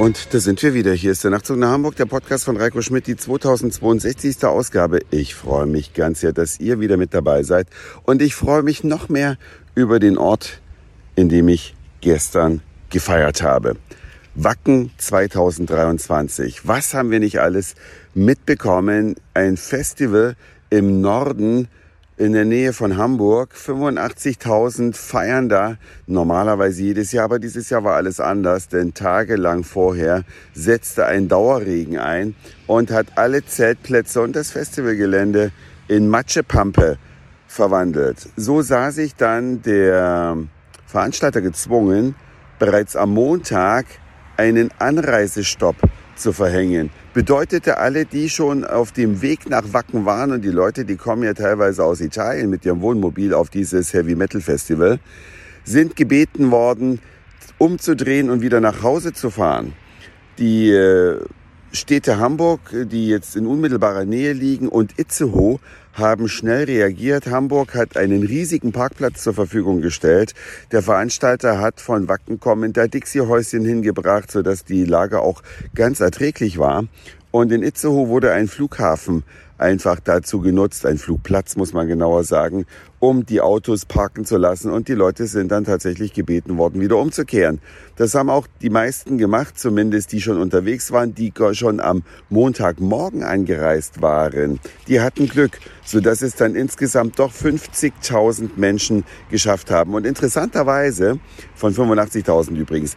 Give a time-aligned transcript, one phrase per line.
[0.00, 0.94] Und da sind wir wieder.
[0.94, 4.42] Hier ist der Nachtzug nach Hamburg, der Podcast von Reiko Schmidt, die 2062.
[4.46, 5.00] Ausgabe.
[5.10, 7.68] Ich freue mich ganz sehr, dass ihr wieder mit dabei seid.
[8.04, 9.36] Und ich freue mich noch mehr
[9.74, 10.62] über den Ort,
[11.16, 13.76] in dem ich gestern gefeiert habe.
[14.34, 16.66] Wacken 2023.
[16.66, 17.74] Was haben wir nicht alles
[18.14, 19.16] mitbekommen?
[19.34, 20.34] Ein Festival
[20.70, 21.68] im Norden
[22.20, 23.54] in der Nähe von Hamburg.
[23.54, 30.24] 85.000 feiern da normalerweise jedes Jahr, aber dieses Jahr war alles anders, denn tagelang vorher
[30.52, 32.34] setzte ein Dauerregen ein
[32.66, 35.50] und hat alle Zeltplätze und das Festivalgelände
[35.88, 36.98] in Matschepampe
[37.46, 38.28] verwandelt.
[38.36, 40.36] So sah sich dann der
[40.86, 42.16] Veranstalter gezwungen,
[42.58, 43.86] bereits am Montag
[44.36, 45.76] einen Anreisestopp
[46.20, 46.90] zu verhängen.
[47.14, 51.24] Bedeutete alle, die schon auf dem Weg nach Wacken waren und die Leute, die kommen
[51.24, 55.00] ja teilweise aus Italien mit ihrem Wohnmobil auf dieses Heavy Metal Festival,
[55.64, 57.00] sind gebeten worden,
[57.58, 59.72] umzudrehen und wieder nach Hause zu fahren.
[60.38, 61.20] Die äh,
[61.72, 65.60] Städte Hamburg, die jetzt in unmittelbarer Nähe liegen, und Itzehoe
[65.92, 67.28] haben schnell reagiert.
[67.28, 70.34] Hamburg hat einen riesigen Parkplatz zur Verfügung gestellt.
[70.72, 76.58] Der Veranstalter hat von Wacken kommend da Dixie-Häuschen hingebracht, sodass die Lage auch ganz erträglich
[76.58, 76.86] war.
[77.30, 79.22] Und in Itzehoe wurde ein Flughafen
[79.60, 82.66] einfach dazu genutzt, ein Flugplatz muss man genauer sagen,
[82.98, 86.96] um die Autos parken zu lassen und die Leute sind dann tatsächlich gebeten worden, wieder
[86.96, 87.60] umzukehren.
[87.96, 93.22] Das haben auch die meisten gemacht, zumindest die schon unterwegs waren, die schon am Montagmorgen
[93.22, 94.60] angereist waren.
[94.88, 99.94] Die hatten Glück, sodass es dann insgesamt doch 50.000 Menschen geschafft haben.
[99.94, 101.18] Und interessanterweise,
[101.54, 102.96] von 85.000 übrigens,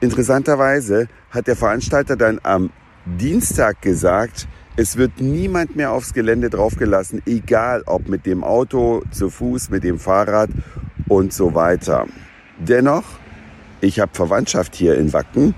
[0.00, 2.70] interessanterweise hat der Veranstalter dann am
[3.06, 9.30] Dienstag gesagt, es wird niemand mehr aufs Gelände draufgelassen, egal ob mit dem Auto, zu
[9.30, 10.50] Fuß, mit dem Fahrrad
[11.08, 12.06] und so weiter.
[12.58, 13.04] Dennoch,
[13.80, 15.54] ich habe Verwandtschaft hier in Wacken,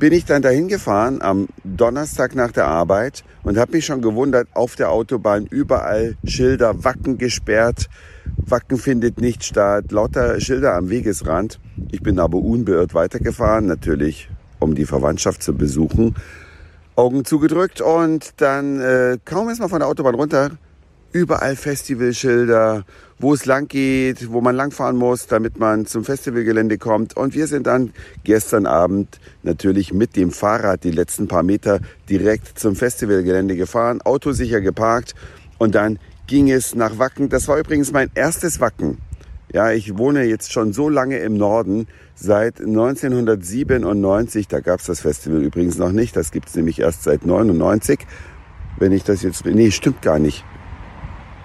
[0.00, 4.48] bin ich dann dahin gefahren am Donnerstag nach der Arbeit und habe mich schon gewundert,
[4.54, 7.88] auf der Autobahn überall Schilder, Wacken gesperrt,
[8.36, 11.60] Wacken findet nicht statt, lauter Schilder am Wegesrand.
[11.92, 14.28] Ich bin aber unbeirrt weitergefahren, natürlich
[14.58, 16.16] um die Verwandtschaft zu besuchen
[16.96, 20.50] Augen zugedrückt und dann äh, kaum ist man von der Autobahn runter,
[21.12, 22.84] überall Festivalschilder,
[23.18, 27.16] wo es lang geht, wo man langfahren muss, damit man zum Festivalgelände kommt.
[27.16, 27.92] Und wir sind dann
[28.24, 34.60] gestern Abend natürlich mit dem Fahrrad die letzten paar Meter direkt zum Festivalgelände gefahren, autosicher
[34.60, 35.14] geparkt
[35.58, 37.28] und dann ging es nach Wacken.
[37.28, 38.98] Das war übrigens mein erstes Wacken.
[39.52, 44.46] Ja, ich wohne jetzt schon so lange im Norden, seit 1997.
[44.46, 46.14] Da gab's das Festival übrigens noch nicht.
[46.14, 48.06] Das gibt's nämlich erst seit 99.
[48.78, 49.44] Wenn ich das jetzt...
[49.44, 50.44] Nee, stimmt gar nicht.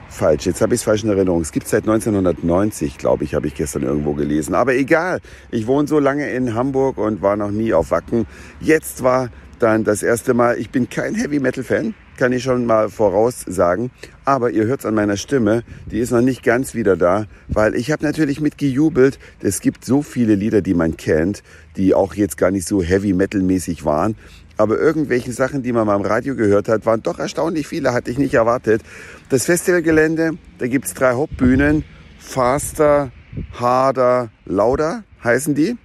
[0.07, 1.41] Falsch, jetzt habe ich es falsch in Erinnerung.
[1.41, 4.53] Es gibt seit 1990, glaube ich, habe ich gestern irgendwo gelesen.
[4.53, 8.27] Aber egal, ich wohne so lange in Hamburg und war noch nie auf Wacken.
[8.61, 9.29] Jetzt war
[9.59, 13.91] dann das erste Mal, ich bin kein Heavy-Metal-Fan, kann ich schon mal voraussagen.
[14.23, 17.75] Aber ihr hört es an meiner Stimme, die ist noch nicht ganz wieder da, weil
[17.75, 19.19] ich habe natürlich mitgejubelt.
[19.41, 21.43] Es gibt so viele Lieder, die man kennt,
[21.77, 24.15] die auch jetzt gar nicht so heavy-metal-mäßig waren.
[24.57, 28.09] Aber irgendwelche Sachen, die man mal im Radio gehört hat, waren doch erstaunlich viele, hatte
[28.09, 28.81] ich nicht erwartet.
[29.29, 31.83] Das Festivalgelände, da gibt's drei Hauptbühnen.
[32.19, 33.11] Faster,
[33.53, 35.77] Harder, Lauder heißen die.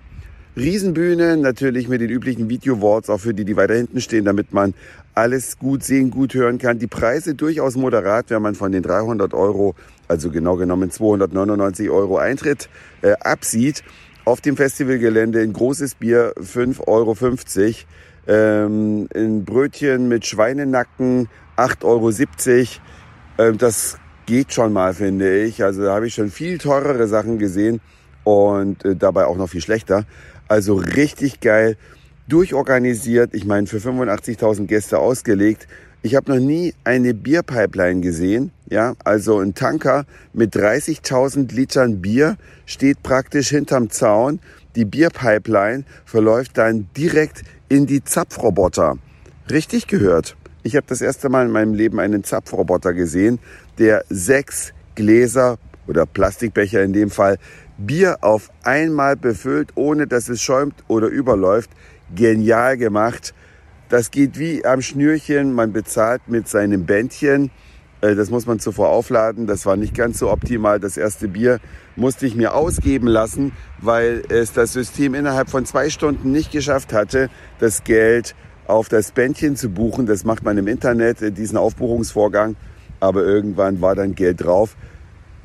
[0.60, 4.75] Riesenbühne, natürlich mit den üblichen Video-Walls, auch für die, die weiter hinten stehen, damit man
[5.15, 6.78] alles gut sehen, gut hören kann.
[6.78, 9.75] Die Preise durchaus moderat, wenn man von den 300 Euro,
[10.06, 12.69] also genau genommen 299 Euro Eintritt
[13.00, 13.82] äh, absieht.
[14.26, 17.16] Auf dem Festivalgelände ein großes Bier 5,50 Euro.
[18.27, 23.48] Ähm, ein Brötchen mit Schweinenacken 8,70 Euro.
[23.48, 25.65] Ähm, das geht schon mal, finde ich.
[25.65, 27.81] Also da habe ich schon viel teurere Sachen gesehen
[28.25, 30.04] und äh, dabei auch noch viel schlechter.
[30.50, 31.76] Also richtig geil,
[32.26, 33.34] durchorganisiert.
[33.34, 35.68] Ich meine, für 85.000 Gäste ausgelegt.
[36.02, 38.50] Ich habe noch nie eine Bierpipeline gesehen.
[38.68, 42.36] Ja, also ein Tanker mit 30.000 Litern Bier
[42.66, 44.41] steht praktisch hinterm Zaun.
[44.74, 48.98] Die Bierpipeline verläuft dann direkt in die Zapfroboter.
[49.53, 50.34] Richtig gehört.
[50.64, 53.38] Ich habe das erste Mal in meinem Leben einen Zapfroboter gesehen,
[53.78, 57.38] der sechs Gläser oder Plastikbecher in dem Fall
[57.86, 61.71] Bier auf einmal befüllt, ohne dass es schäumt oder überläuft.
[62.15, 63.34] Genial gemacht.
[63.88, 65.54] Das geht wie am Schnürchen.
[65.54, 67.50] Man bezahlt mit seinem Bändchen.
[68.03, 69.47] Äh, das muss man zuvor aufladen.
[69.47, 70.78] Das war nicht ganz so optimal.
[70.78, 71.59] Das erste Bier
[71.97, 76.92] musste ich mir ausgeben lassen, weil es das System innerhalb von zwei Stunden nicht geschafft
[76.92, 78.34] hatte, das Geld
[78.66, 80.06] auf das Bändchen zu buchen.
[80.06, 82.56] Das macht man im Internet, äh, diesen Aufbuchungsvorgang.
[83.00, 84.77] Aber irgendwann war dann Geld drauf.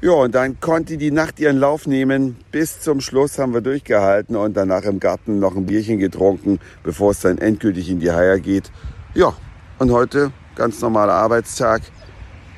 [0.01, 2.35] Ja, und dann konnte die Nacht ihren Lauf nehmen.
[2.51, 7.11] Bis zum Schluss haben wir durchgehalten und danach im Garten noch ein Bierchen getrunken, bevor
[7.11, 8.71] es dann endgültig in die Haie geht.
[9.13, 9.33] Ja,
[9.79, 11.81] und heute ganz normaler Arbeitstag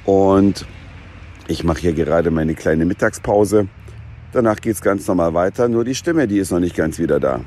[0.05, 0.65] und
[1.47, 3.67] ich mache hier gerade meine kleine Mittagspause.
[4.31, 7.41] Danach geht's ganz normal weiter, nur die Stimme, die ist noch nicht ganz wieder da.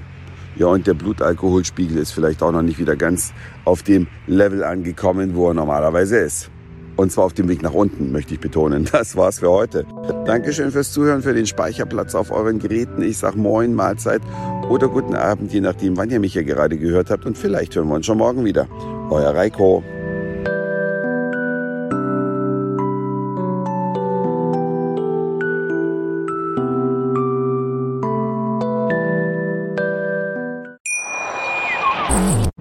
[0.57, 3.33] Ja, und der Blutalkoholspiegel ist vielleicht auch noch nicht wieder ganz
[3.65, 6.51] auf dem Level angekommen, wo er normalerweise ist.
[7.01, 8.85] Und zwar auf dem Weg nach unten, möchte ich betonen.
[8.93, 9.87] Das war's für heute.
[10.27, 13.01] Dankeschön fürs Zuhören, für den Speicherplatz auf euren Geräten.
[13.01, 14.21] Ich sag Moin, Mahlzeit
[14.69, 17.25] oder guten Abend, je nachdem, wann ihr mich hier gerade gehört habt.
[17.25, 18.69] Und vielleicht hören wir uns schon morgen wieder.
[19.09, 19.83] Euer Reiko.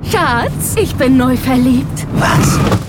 [0.10, 2.08] Schatz, ich bin neu verliebt.
[2.14, 2.89] Was?